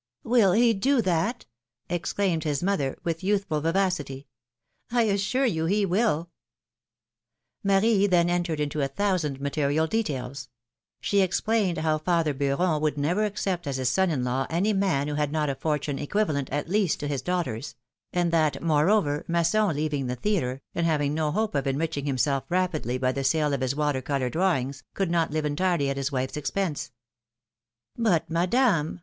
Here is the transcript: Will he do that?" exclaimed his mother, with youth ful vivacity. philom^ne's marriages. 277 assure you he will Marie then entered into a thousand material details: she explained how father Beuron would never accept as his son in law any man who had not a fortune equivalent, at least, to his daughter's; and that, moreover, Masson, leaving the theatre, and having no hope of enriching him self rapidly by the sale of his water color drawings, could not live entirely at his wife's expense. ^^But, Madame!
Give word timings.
Will 0.23 0.53
he 0.53 0.73
do 0.73 0.99
that?" 1.03 1.45
exclaimed 1.87 2.43
his 2.43 2.63
mother, 2.63 2.97
with 3.03 3.23
youth 3.23 3.45
ful 3.47 3.61
vivacity. 3.61 4.25
philom^ne's 4.91 4.95
marriages. 4.95 5.29
277 5.31 5.41
assure 5.45 5.45
you 5.45 5.65
he 5.67 5.85
will 5.85 6.29
Marie 7.63 8.07
then 8.07 8.27
entered 8.27 8.59
into 8.59 8.81
a 8.81 8.87
thousand 8.87 9.39
material 9.39 9.85
details: 9.85 10.49
she 11.01 11.21
explained 11.21 11.77
how 11.77 11.99
father 11.99 12.33
Beuron 12.33 12.81
would 12.81 12.97
never 12.97 13.23
accept 13.23 13.67
as 13.67 13.77
his 13.77 13.89
son 13.89 14.09
in 14.09 14.23
law 14.23 14.47
any 14.49 14.73
man 14.73 15.07
who 15.07 15.13
had 15.13 15.31
not 15.31 15.51
a 15.51 15.53
fortune 15.55 15.99
equivalent, 15.99 16.49
at 16.49 16.67
least, 16.67 16.99
to 16.99 17.07
his 17.07 17.21
daughter's; 17.21 17.75
and 18.11 18.31
that, 18.33 18.59
moreover, 18.59 19.23
Masson, 19.27 19.75
leaving 19.75 20.07
the 20.07 20.15
theatre, 20.15 20.63
and 20.73 20.87
having 20.87 21.13
no 21.13 21.29
hope 21.31 21.53
of 21.53 21.67
enriching 21.67 22.07
him 22.07 22.17
self 22.17 22.43
rapidly 22.49 22.97
by 22.97 23.11
the 23.11 23.23
sale 23.23 23.53
of 23.53 23.61
his 23.61 23.75
water 23.75 24.01
color 24.01 24.31
drawings, 24.31 24.83
could 24.95 25.11
not 25.11 25.29
live 25.29 25.45
entirely 25.45 25.91
at 25.91 25.97
his 25.97 26.11
wife's 26.11 26.37
expense. 26.37 26.89
^^But, 27.99 28.21
Madame! 28.29 28.99